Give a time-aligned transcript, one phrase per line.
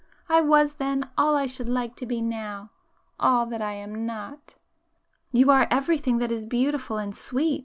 [0.29, 4.55] —I was then all I should like to be now,—all that I am not!"
[5.31, 7.59] "You are everything that is beautiful and sweet!"